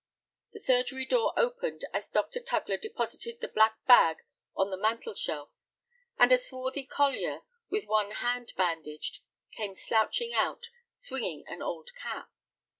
The 0.53 0.59
surgery 0.59 1.05
door 1.05 1.31
opened 1.37 1.85
as 1.93 2.09
Dr. 2.09 2.39
Tugler 2.39 2.77
deposited 2.81 3.39
the 3.39 3.47
black 3.47 3.85
bag 3.85 4.17
on 4.55 4.71
the 4.71 4.77
mantel 4.77 5.13
shelf, 5.13 5.59
and 6.17 6.31
a 6.31 6.39
swarthy 6.39 6.85
collier, 6.85 7.41
with 7.69 7.83
one 7.85 8.09
hand 8.09 8.51
bandaged, 8.57 9.19
came 9.51 9.75
slouching 9.75 10.33
out, 10.33 10.69
swinging 10.95 11.43
an 11.45 11.61
old 11.61 11.91
cap. 11.93 12.31